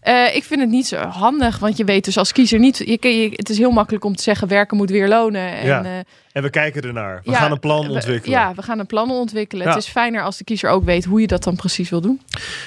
Eh, 0.00 0.36
ik 0.36 0.44
vind 0.44 0.60
het 0.60 0.70
niet 0.70 0.86
zo 0.86 0.96
handig, 0.96 1.58
want 1.58 1.76
je 1.76 1.84
weet 1.84 2.04
dus 2.04 2.18
als 2.18 2.32
kiezer 2.32 2.58
niet. 2.58 2.78
Je, 2.78 2.98
je, 3.00 3.30
het 3.32 3.48
is 3.50 3.58
heel 3.58 3.70
makkelijk 3.70 4.04
om 4.04 4.16
te 4.16 4.22
zeggen: 4.22 4.48
werken 4.48 4.76
moet 4.76 4.90
weer 4.90 5.08
lonen. 5.08 5.52
En, 5.52 5.66
ja. 5.66 5.84
eh, 5.84 5.90
en 6.32 6.42
we 6.42 6.50
kijken 6.50 6.82
ernaar. 6.82 7.20
We 7.24 7.30
ja, 7.30 7.36
gaan 7.36 7.50
een 7.50 7.60
plan 7.60 7.86
we- 7.86 7.92
ontwikkelen. 7.92 8.38
Ja, 8.38 8.54
we 8.54 8.62
gaan 8.62 8.78
een 8.78 8.86
plan 8.86 9.10
ontwikkelen. 9.10 9.66
Ja. 9.66 9.74
Het 9.74 9.82
is 9.82 9.88
fijner 9.88 10.22
als 10.22 10.36
de 10.36 10.44
kiezer 10.44 10.70
ook 10.70 10.84
weet 10.84 11.04
hoe 11.04 11.20
je 11.20 11.26
dat 11.26 11.44
dan 11.44 11.56
precies 11.56 11.90
wil 11.90 12.00
doen. 12.00 12.20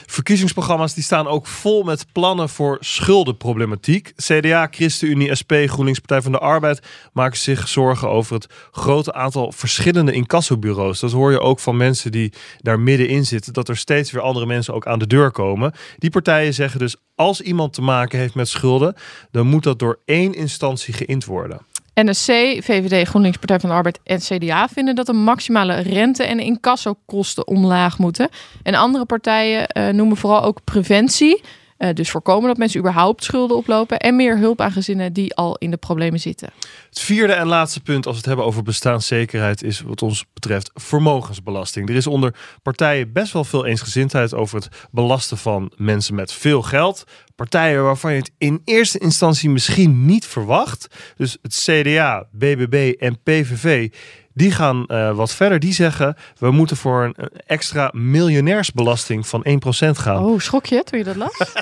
Verkiezingsprogramma's 0.06 0.94
die 0.94 1.04
staan 1.04 1.28
ook 1.28 1.48
vol 1.48 1.84
met 1.84 2.06
plannen 2.12 2.50
voor 2.50 2.78
schuldenproblematiek. 2.80 4.14
CDA, 4.16 4.68
ChristenUnie, 4.72 5.36
SP, 5.40 5.52
GroenLinks, 5.66 6.00
Partij 6.00 6.22
van 6.22 6.32
de 6.32 6.40
Arbeid 6.40 6.80
maken 7.14 7.38
zich 7.38 7.68
zorgen 7.68 8.10
over 8.10 8.34
het 8.34 8.48
grote 8.72 9.14
aantal 9.14 9.52
verschillende 9.52 10.12
incassobureaus. 10.12 11.00
Dat 11.00 11.12
hoor 11.12 11.32
je 11.32 11.40
ook 11.40 11.60
van 11.60 11.78
mensen 11.78 12.12
die 12.12 12.34
daar 12.62 12.80
middenin 12.80 13.26
zitten, 13.26 13.54
dat 13.54 13.70
er 13.70 13.78
steeds 13.78 14.12
weer 14.12 14.22
andere 14.22 14.46
mensen 14.46 14.74
ook 14.74 14.88
aan 14.88 15.00
de 15.00 15.08
deur 15.08 15.32
komen. 15.32 15.74
Die 15.98 16.10
partijen 16.10 16.54
zeggen 16.54 16.80
dus, 16.80 16.87
als 17.16 17.42
iemand 17.42 17.74
te 17.74 17.82
maken 17.82 18.20
heeft 18.20 18.36
met 18.36 18.48
schulden, 18.48 18.96
dan 19.32 19.48
moet 19.48 19.64
dat 19.64 19.80
door 19.80 20.00
één 20.06 20.34
instantie 20.34 20.94
geïnd 20.94 21.26
worden. 21.26 21.60
NSC, 21.94 22.32
VVD, 22.64 23.08
GroenLinks, 23.08 23.38
Partij 23.38 23.60
van 23.60 23.70
de 23.70 23.76
Arbeid 23.76 24.00
en 24.04 24.20
CDA 24.20 24.68
vinden 24.68 24.96
dat 24.96 25.06
de 25.06 25.14
maximale 25.14 25.80
rente- 25.80 26.24
en 26.24 26.40
incassokosten 26.40 27.48
omlaag 27.48 27.98
moeten. 27.98 28.30
En 28.64 28.76
andere 28.76 29.06
partijen 29.06 29.68
eh, 29.68 29.94
noemen 29.94 30.18
vooral 30.18 30.44
ook 30.44 30.64
preventie. 30.64 31.42
Eh, 31.78 31.94
dus 31.94 32.12
voorkomen 32.12 32.48
dat 32.48 32.58
mensen 32.58 32.80
überhaupt 32.80 33.24
schulden 33.24 33.58
oplopen. 33.58 34.00
En 34.00 34.16
meer 34.16 34.38
hulp 34.38 34.62
aan 34.62 34.72
gezinnen 34.72 35.14
die 35.14 35.36
al 35.36 35.56
in 35.58 35.72
de 35.72 35.78
problemen 35.78 36.20
zitten. 36.20 36.50
Het 36.90 37.00
vierde 37.00 37.34
en 37.34 37.48
laatste 37.48 37.82
punt 37.82 38.06
als 38.06 38.14
we 38.14 38.20
het 38.20 38.28
hebben 38.28 38.46
over 38.46 38.64
bestaanszekerheid 38.64 39.64
is 39.64 39.82
wat 39.82 40.02
ons 40.02 40.26
betreft 40.34 40.72
vermogensbelasting. 40.74 41.90
Er 41.90 41.96
is 41.96 42.08
onder 42.08 42.36
partijen 42.64 43.12
best 43.12 43.34
wel 43.34 43.44
veel 43.44 43.66
eensgezindheid 43.66 44.34
over 44.34 44.56
het 44.56 44.70
belasten 44.92 45.38
van 45.38 45.72
mensen 45.76 46.16
met 46.16 46.34
veel 46.34 46.62
geld. 46.62 47.04
Partijen 47.36 47.84
waarvan 47.84 48.12
je 48.12 48.18
het 48.18 48.32
in 48.38 48.62
eerste 48.66 48.98
instantie 49.00 49.50
misschien 49.50 50.06
niet 50.06 50.26
verwacht. 50.26 50.88
Dus 51.18 51.38
het 51.42 51.54
CDA, 51.54 52.28
BBB 52.32 52.94
en 53.00 53.20
PVV. 53.24 53.90
Die 54.38 54.52
gaan 54.52 54.86
eh, 54.86 55.16
wat 55.16 55.34
verder. 55.34 55.60
Die 55.60 55.74
zeggen 55.74 56.16
we 56.38 56.52
moeten 56.52 56.78
voor 56.78 57.04
een 57.04 57.16
extra 57.46 57.90
miljonairsbelasting 57.94 59.28
van 59.28 59.46
1% 59.48 59.50
gaan. 59.90 60.26
Oh, 60.26 60.40
schrok 60.40 60.66
je 60.66 60.84
toen 60.84 61.00
je 61.00 61.06
dat 61.06 61.16
las? 61.16 61.38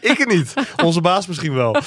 Ik 0.00 0.18
het 0.18 0.28
niet. 0.28 0.54
Onze 0.84 1.00
baas 1.00 1.26
misschien 1.26 1.54
wel. 1.54 1.76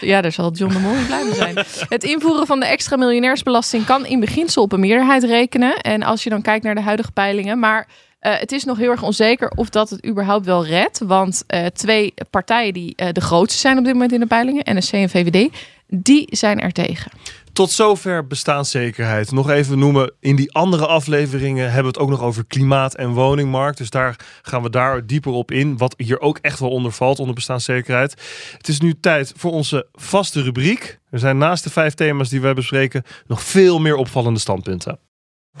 Ja, 0.00 0.20
daar 0.20 0.32
zal 0.32 0.52
John 0.52 0.72
de 0.72 0.78
Mol 0.78 0.94
blij 1.06 1.24
mee 1.24 1.34
zijn. 1.34 1.58
Het 1.88 2.04
invoeren 2.04 2.46
van 2.46 2.60
de 2.60 2.66
extra 2.66 2.96
miljonairsbelasting 2.96 3.84
kan 3.84 4.06
in 4.06 4.20
beginsel 4.20 4.62
op 4.62 4.72
een 4.72 4.80
meerderheid 4.80 5.24
rekenen. 5.24 5.76
En 5.76 6.02
als 6.02 6.22
je 6.22 6.30
dan 6.30 6.42
kijkt 6.42 6.64
naar 6.64 6.74
de 6.74 6.80
huidige 6.80 7.12
peilingen. 7.12 7.58
Maar 7.58 7.88
eh, 8.18 8.38
het 8.38 8.52
is 8.52 8.64
nog 8.64 8.78
heel 8.78 8.90
erg 8.90 9.02
onzeker 9.02 9.48
of 9.48 9.68
dat 9.68 9.90
het 9.90 10.06
überhaupt 10.06 10.46
wel 10.46 10.66
redt. 10.66 10.98
Want 10.98 11.44
eh, 11.46 11.66
twee 11.66 12.14
partijen 12.30 12.72
die 12.72 12.94
de 13.12 13.20
grootste 13.20 13.58
zijn 13.58 13.78
op 13.78 13.84
dit 13.84 13.92
moment 13.92 14.12
in 14.12 14.20
de 14.20 14.26
peilingen, 14.26 14.76
NSC 14.76 14.92
en 14.92 15.08
VVD, 15.08 15.48
die 15.86 16.26
zijn 16.30 16.60
er 16.60 16.72
tegen. 16.72 17.10
Tot 17.56 17.70
zover 17.70 18.26
bestaanszekerheid. 18.26 19.32
Nog 19.32 19.50
even 19.50 19.78
noemen, 19.78 20.12
in 20.20 20.36
die 20.36 20.52
andere 20.52 20.86
afleveringen 20.86 21.64
hebben 21.64 21.82
we 21.82 21.88
het 21.88 21.98
ook 21.98 22.08
nog 22.08 22.22
over 22.22 22.46
klimaat 22.46 22.94
en 22.94 23.10
woningmarkt. 23.10 23.78
Dus 23.78 23.90
daar 23.90 24.16
gaan 24.42 24.62
we 24.62 24.70
daar 24.70 25.06
dieper 25.06 25.32
op 25.32 25.50
in. 25.50 25.76
Wat 25.76 25.94
hier 25.96 26.20
ook 26.20 26.38
echt 26.38 26.58
wel 26.58 26.70
onder 26.70 26.92
valt, 26.92 27.18
onder 27.18 27.34
bestaanszekerheid. 27.34 28.22
Het 28.56 28.68
is 28.68 28.80
nu 28.80 28.94
tijd 29.00 29.32
voor 29.36 29.52
onze 29.52 29.86
vaste 29.92 30.42
rubriek. 30.42 30.98
Er 31.10 31.18
zijn 31.18 31.38
naast 31.38 31.64
de 31.64 31.70
vijf 31.70 31.94
thema's 31.94 32.28
die 32.28 32.40
wij 32.40 32.54
bespreken 32.54 33.02
nog 33.26 33.42
veel 33.42 33.78
meer 33.78 33.96
opvallende 33.96 34.40
standpunten. 34.40 34.98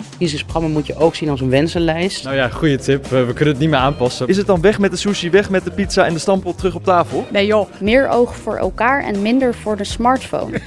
Verkiezingsprogramma 0.08 0.68
moet 0.68 0.86
je 0.86 0.96
ook 0.96 1.14
zien 1.14 1.28
als 1.28 1.40
een 1.40 1.50
wensenlijst. 1.50 2.24
Nou 2.24 2.36
ja, 2.36 2.48
goede 2.48 2.76
tip. 2.76 3.04
Eh, 3.04 3.10
we 3.10 3.32
kunnen 3.32 3.48
het 3.48 3.58
niet 3.58 3.70
meer 3.70 3.78
aanpassen. 3.78 4.28
Is 4.28 4.36
het 4.36 4.46
dan 4.46 4.60
weg 4.60 4.78
met 4.78 4.90
de 4.90 4.96
sushi, 4.96 5.30
weg 5.30 5.50
met 5.50 5.64
de 5.64 5.70
pizza 5.70 6.06
en 6.06 6.12
de 6.12 6.18
stamppot 6.18 6.58
terug 6.58 6.74
op 6.74 6.84
tafel? 6.84 7.26
Nee 7.32 7.46
joh. 7.46 7.70
Meer 7.80 8.08
oog 8.08 8.36
voor 8.36 8.56
elkaar 8.56 9.04
en 9.04 9.22
minder 9.22 9.54
voor 9.54 9.76
de 9.76 9.84
smartphone. 9.84 10.60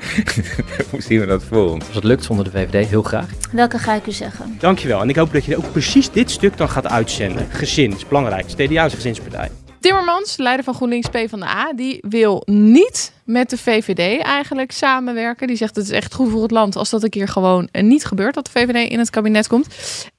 Hoe 0.90 1.02
zien 1.02 1.20
we 1.20 1.26
dat 1.26 1.44
voor 1.44 1.70
ons? 1.70 1.86
Als 1.86 1.94
het 1.94 2.04
lukt 2.04 2.24
zonder 2.24 2.44
de 2.44 2.50
VVD, 2.50 2.88
heel 2.88 3.02
graag. 3.02 3.28
Welke 3.52 3.78
ga 3.78 3.94
ik 3.94 4.06
u 4.06 4.12
zeggen? 4.12 4.56
Dankjewel. 4.58 5.00
En 5.00 5.08
ik 5.08 5.16
hoop 5.16 5.32
dat 5.32 5.44
je 5.44 5.56
ook 5.56 5.72
precies 5.72 6.10
dit 6.10 6.30
stuk 6.30 6.56
dan 6.56 6.68
gaat 6.68 6.86
uitzenden. 6.86 7.46
Gezin 7.50 7.94
is 7.94 8.08
belangrijk. 8.08 8.46
CDA 8.46 8.84
is 8.84 8.90
een 8.90 8.90
gezinspartij. 8.90 9.50
Timmermans, 9.86 10.36
leider 10.36 10.64
van 10.64 10.74
GroenLinks 10.74 11.08
PvdA, 11.08 11.72
die 11.72 11.98
wil 12.08 12.42
niet 12.44 13.12
met 13.24 13.50
de 13.50 13.58
VVD 13.58 14.22
eigenlijk 14.22 14.72
samenwerken. 14.72 15.46
Die 15.46 15.56
zegt 15.56 15.76
het 15.76 15.84
is 15.84 15.90
echt 15.90 16.14
goed 16.14 16.30
voor 16.30 16.42
het 16.42 16.50
land 16.50 16.76
als 16.76 16.90
dat 16.90 17.02
een 17.02 17.10
keer 17.10 17.28
gewoon 17.28 17.68
eh, 17.72 17.82
niet 17.82 18.04
gebeurt 18.04 18.34
dat 18.34 18.44
de 18.44 18.50
VVD 18.50 18.90
in 18.90 18.98
het 18.98 19.10
kabinet 19.10 19.46
komt. 19.46 19.66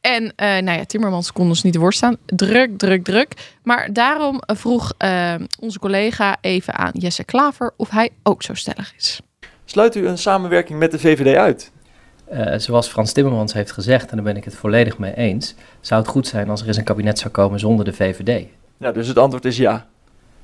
En 0.01 0.33
eh, 0.35 0.47
nou 0.47 0.77
ja, 0.77 0.85
Timmermans 0.85 1.31
kon 1.31 1.47
dus 1.47 1.61
niet 1.61 1.79
staan. 1.87 2.17
Druk, 2.25 2.77
druk, 2.77 3.03
druk. 3.03 3.33
Maar 3.63 3.93
daarom 3.93 4.41
vroeg 4.45 4.93
uh, 4.99 5.33
onze 5.59 5.79
collega 5.79 6.37
even 6.41 6.73
aan 6.73 6.91
Jesse 6.93 7.23
Klaver 7.23 7.73
of 7.77 7.89
hij 7.89 8.09
ook 8.23 8.43
zo 8.43 8.53
stellig 8.53 8.93
is. 8.97 9.19
Sluit 9.65 9.95
u 9.95 10.07
een 10.07 10.17
samenwerking 10.17 10.79
met 10.79 10.91
de 10.91 10.99
VVD 10.99 11.35
uit? 11.35 11.71
Uh, 12.33 12.53
zoals 12.57 12.87
Frans 12.87 13.11
Timmermans 13.11 13.53
heeft 13.53 13.71
gezegd, 13.71 14.09
en 14.09 14.15
daar 14.15 14.25
ben 14.25 14.37
ik 14.37 14.43
het 14.43 14.55
volledig 14.55 14.97
mee 14.97 15.15
eens, 15.15 15.55
zou 15.81 16.01
het 16.01 16.09
goed 16.09 16.27
zijn 16.27 16.49
als 16.49 16.61
er 16.61 16.67
eens 16.67 16.77
een 16.77 16.83
kabinet 16.83 17.19
zou 17.19 17.31
komen 17.31 17.59
zonder 17.59 17.85
de 17.85 17.93
VVD. 17.93 18.45
Ja, 18.77 18.91
dus 18.91 19.07
het 19.07 19.17
antwoord 19.17 19.45
is 19.45 19.57
ja. 19.57 19.87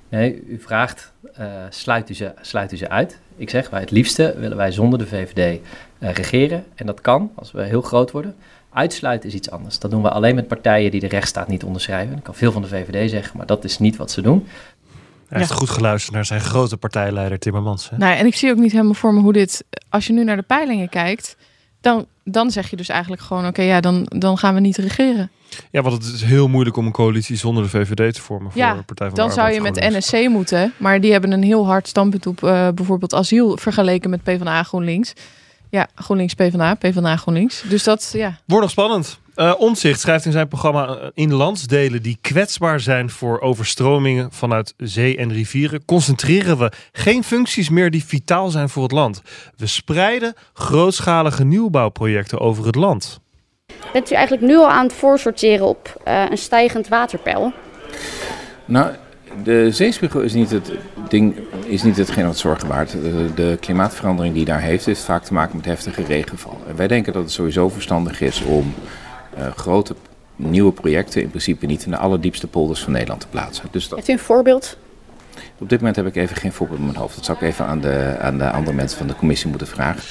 Nee, 0.09 0.43
u 0.47 0.59
vraagt, 0.59 1.13
uh, 1.39 1.45
sluit, 1.69 2.09
u 2.09 2.13
ze, 2.13 2.33
sluit 2.41 2.71
u 2.71 2.77
ze 2.77 2.89
uit? 2.89 3.19
Ik 3.35 3.49
zeg, 3.49 3.69
wij 3.69 3.79
het 3.79 3.91
liefste 3.91 4.35
willen 4.37 4.57
wij 4.57 4.71
zonder 4.71 4.99
de 4.99 5.07
VVD 5.07 5.59
uh, 5.99 6.11
regeren. 6.11 6.63
En 6.75 6.85
dat 6.85 7.01
kan, 7.01 7.31
als 7.35 7.51
we 7.51 7.63
heel 7.63 7.81
groot 7.81 8.11
worden. 8.11 8.35
Uitsluiten 8.69 9.29
is 9.29 9.35
iets 9.35 9.51
anders. 9.51 9.79
Dat 9.79 9.91
doen 9.91 10.01
we 10.01 10.09
alleen 10.09 10.35
met 10.35 10.47
partijen 10.47 10.91
die 10.91 10.99
de 10.99 11.07
rechtsstaat 11.07 11.47
niet 11.47 11.63
onderschrijven. 11.63 12.17
Ik 12.17 12.23
kan 12.23 12.35
veel 12.35 12.51
van 12.51 12.61
de 12.61 12.67
VVD 12.67 13.09
zeggen, 13.09 13.37
maar 13.37 13.45
dat 13.45 13.63
is 13.63 13.79
niet 13.79 13.95
wat 13.95 14.11
ze 14.11 14.21
doen. 14.21 14.47
Hij 15.27 15.39
heeft 15.39 15.51
goed 15.51 15.69
geluisterd 15.69 16.15
naar 16.15 16.25
zijn 16.25 16.41
grote 16.41 16.77
partijleider 16.77 17.39
Timmermans. 17.39 17.89
Hè? 17.89 17.97
Nou, 17.97 18.17
en 18.17 18.25
ik 18.25 18.35
zie 18.35 18.51
ook 18.51 18.57
niet 18.57 18.71
helemaal 18.71 18.93
voor 18.93 19.13
me 19.13 19.19
hoe 19.19 19.33
dit... 19.33 19.63
Als 19.89 20.07
je 20.07 20.13
nu 20.13 20.23
naar 20.23 20.35
de 20.35 20.41
peilingen 20.41 20.89
kijkt, 20.89 21.35
dan, 21.83 22.05
dan 22.23 22.51
zeg 22.51 22.69
je 22.69 22.75
dus 22.75 22.89
eigenlijk 22.89 23.21
gewoon... 23.21 23.41
oké, 23.41 23.49
okay, 23.49 23.65
ja, 23.65 23.81
dan, 23.81 24.05
dan 24.09 24.37
gaan 24.37 24.53
we 24.53 24.59
niet 24.59 24.77
regeren. 24.77 25.31
Ja, 25.71 25.81
want 25.81 26.03
het 26.03 26.13
is 26.13 26.23
heel 26.23 26.47
moeilijk 26.47 26.77
om 26.77 26.85
een 26.85 26.91
coalitie 26.91 27.35
zonder 27.35 27.63
de 27.63 27.69
VVD 27.69 28.13
te 28.13 28.21
vormen 28.21 28.51
voor 28.51 28.61
ja, 28.61 28.75
de 28.75 28.81
Partij 28.81 29.07
van 29.07 29.15
dan 29.15 29.27
de 29.27 29.33
zou 29.33 29.51
je 29.51 29.61
met 29.61 29.75
NSC 29.75 30.29
moeten. 30.29 30.73
Maar 30.77 31.01
die 31.01 31.11
hebben 31.11 31.31
een 31.31 31.43
heel 31.43 31.65
hard 31.65 31.87
standpunt 31.87 32.25
op 32.25 32.43
uh, 32.43 32.67
bijvoorbeeld 32.75 33.13
asiel 33.13 33.57
vergeleken 33.57 34.09
met 34.09 34.23
PvdA 34.23 34.63
GroenLinks. 34.63 35.13
Ja, 35.69 35.87
GroenLinks 35.95 36.33
PvdA, 36.33 36.73
PvdA 36.73 37.15
GroenLinks. 37.15 37.63
Dus 37.69 37.83
dat, 37.83 38.09
ja. 38.13 38.37
Wordt 38.45 38.63
nog 38.63 38.71
spannend. 38.71 39.19
Uh, 39.35 39.73
schrijft 39.73 40.25
in 40.25 40.31
zijn 40.31 40.47
programma 40.47 40.87
uh, 40.87 41.07
in 41.13 41.33
landsdelen 41.33 42.01
die 42.01 42.17
kwetsbaar 42.21 42.79
zijn 42.79 43.09
voor 43.09 43.41
overstromingen 43.41 44.31
vanuit 44.31 44.73
zee 44.77 45.17
en 45.17 45.33
rivieren, 45.33 45.85
concentreren 45.85 46.57
we 46.57 46.71
geen 46.91 47.23
functies 47.23 47.69
meer 47.69 47.91
die 47.91 48.05
vitaal 48.05 48.49
zijn 48.49 48.69
voor 48.69 48.83
het 48.83 48.91
land. 48.91 49.21
We 49.57 49.67
spreiden 49.67 50.33
grootschalige 50.53 51.43
nieuwbouwprojecten 51.43 52.39
over 52.39 52.65
het 52.65 52.75
land. 52.75 53.19
Bent 53.93 54.11
u 54.11 54.15
eigenlijk 54.15 54.45
nu 54.45 54.57
al 54.57 54.69
aan 54.69 54.85
het 54.85 54.93
voorsorteren 54.93 55.67
op 55.67 56.01
uh, 56.07 56.25
een 56.29 56.37
stijgend 56.37 56.87
waterpeil? 56.87 57.53
Nou, 58.65 58.91
de 59.43 59.71
zeespiegel 59.71 60.21
is 60.21 60.33
niet 60.33 60.51
het 60.51 60.71
ding, 61.09 61.35
is 61.65 61.83
niet 61.83 61.97
hetgeen 61.97 62.25
wat 62.25 62.37
zorgen 62.37 62.67
waard. 62.67 62.91
De, 62.91 63.33
de, 63.35 63.57
klimaatverandering 63.59 64.35
die 64.35 64.45
daar 64.45 64.61
heeft, 64.61 64.85
heeft 64.85 65.03
vaak 65.03 65.23
te 65.23 65.33
maken 65.33 65.55
met 65.55 65.65
heftige 65.65 66.03
regenval. 66.03 66.61
En 66.67 66.75
wij 66.75 66.87
denken 66.87 67.13
dat 67.13 67.23
het 67.23 67.31
sowieso 67.31 67.69
verstandig 67.69 68.21
is 68.21 68.41
om 68.41 68.73
grote 69.55 69.95
nieuwe 70.35 70.71
projecten 70.71 71.21
in 71.21 71.29
principe 71.29 71.65
niet 71.65 71.85
in 71.85 71.91
de 71.91 71.97
allerdiepste 71.97 72.47
polders 72.47 72.79
van 72.83 72.91
Nederland 72.91 73.21
te 73.21 73.27
plaatsen. 73.27 73.65
Dus 73.71 73.87
dat... 73.87 73.97
Heeft 73.97 74.09
u 74.09 74.13
een 74.13 74.19
voorbeeld? 74.19 74.77
Op 75.57 75.69
dit 75.69 75.79
moment 75.79 75.95
heb 75.95 76.05
ik 76.05 76.15
even 76.15 76.35
geen 76.35 76.53
voorbeeld 76.53 76.79
in 76.79 76.85
mijn 76.85 76.97
hoofd. 76.97 77.15
Dat 77.15 77.25
zou 77.25 77.37
ik 77.37 77.43
even 77.43 77.65
aan 77.65 77.81
de, 77.81 78.17
aan 78.19 78.37
de 78.37 78.51
andere 78.51 78.75
mensen 78.75 78.97
van 78.97 79.07
de 79.07 79.15
commissie 79.15 79.49
moeten 79.49 79.67
vragen. 79.67 80.01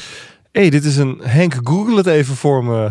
Hé, 0.53 0.61
hey, 0.61 0.71
dit 0.71 0.85
is 0.85 0.97
een 0.97 1.21
Henk 1.23 1.55
Google 1.65 1.97
het 1.97 2.07
even 2.07 2.35
voor 2.35 2.65
me 2.65 2.91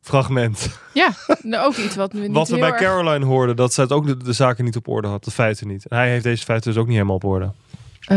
fragment. 0.00 0.78
Ja, 0.94 1.10
nou 1.42 1.66
ook 1.66 1.76
iets 1.76 1.96
wat 1.96 2.12
nu 2.12 2.20
niet 2.26 2.32
Wat 2.32 2.48
we 2.48 2.58
bij 2.58 2.68
erg... 2.68 2.80
Caroline 2.80 3.24
hoorden, 3.24 3.56
dat 3.56 3.72
ze 3.72 3.80
het 3.80 3.92
ook 3.92 4.06
de, 4.06 4.16
de, 4.16 4.32
zaken 4.32 4.64
niet 4.64 4.76
op 4.76 4.88
orde 4.88 5.08
had, 5.08 5.24
de 5.24 5.30
feiten 5.30 5.68
niet. 5.68 5.86
En 5.86 5.96
hij 5.96 6.10
heeft 6.10 6.24
deze 6.24 6.44
feiten 6.44 6.70
dus 6.72 6.80
ook 6.80 6.86
niet 6.86 6.94
helemaal 6.94 7.16
op 7.16 7.24
orde. 7.24 7.52
Uh, 8.12 8.16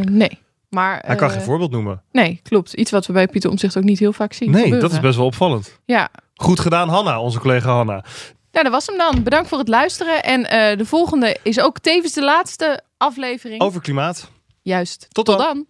nee, 0.00 0.38
maar... 0.68 1.02
Hij 1.06 1.16
kan 1.16 1.30
geen 1.30 1.42
voorbeeld 1.42 1.70
noemen. 1.70 2.02
Nee, 2.12 2.40
klopt. 2.42 2.72
Iets 2.72 2.90
wat 2.90 3.06
we 3.06 3.12
bij 3.12 3.28
Pieter 3.28 3.50
Omtzigt 3.50 3.76
ook 3.76 3.84
niet 3.84 3.98
heel 3.98 4.12
vaak 4.12 4.32
zien 4.32 4.50
Nee, 4.50 4.62
gebeuren. 4.62 4.88
dat 4.88 4.92
is 4.92 5.00
best 5.00 5.16
wel 5.16 5.26
opvallend. 5.26 5.78
Ja. 5.84 6.10
Goed 6.34 6.60
gedaan, 6.60 6.88
Hanna, 6.88 7.20
onze 7.20 7.38
collega 7.38 7.72
Hanna. 7.72 8.04
Nou, 8.52 8.64
dat 8.64 8.72
was 8.72 8.86
hem 8.86 8.98
dan. 8.98 9.22
Bedankt 9.22 9.48
voor 9.48 9.58
het 9.58 9.68
luisteren. 9.68 10.22
En 10.22 10.40
uh, 10.40 10.78
de 10.78 10.86
volgende 10.86 11.36
is 11.42 11.60
ook 11.60 11.78
tevens 11.78 12.12
de 12.12 12.22
laatste 12.24 12.82
aflevering. 12.96 13.60
Over 13.60 13.80
klimaat. 13.80 14.30
Juist. 14.62 15.06
Tot 15.12 15.26
dan. 15.26 15.38
dan. 15.38 15.46
dan. 15.46 15.66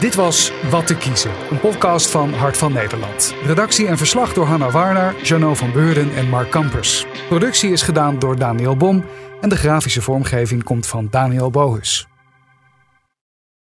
Dit 0.00 0.14
was 0.14 0.52
Wat 0.70 0.86
te 0.86 0.96
kiezen, 0.96 1.30
een 1.50 1.60
podcast 1.60 2.10
van 2.10 2.32
Hart 2.34 2.56
van 2.56 2.72
Nederland. 2.72 3.34
Redactie 3.44 3.86
en 3.86 3.98
verslag 3.98 4.32
door 4.32 4.46
Hanna 4.46 4.70
Warner, 4.70 5.14
Jano 5.22 5.54
van 5.54 5.72
Beurden 5.72 6.16
en 6.16 6.28
Mark 6.28 6.50
Kampers. 6.50 7.04
Productie 7.28 7.70
is 7.70 7.82
gedaan 7.82 8.18
door 8.18 8.38
Daniel 8.38 8.76
Bom 8.76 9.04
en 9.40 9.48
de 9.48 9.56
grafische 9.56 10.02
vormgeving 10.02 10.64
komt 10.64 10.86
van 10.86 11.08
Daniel 11.10 11.50
Bohus. 11.50 12.06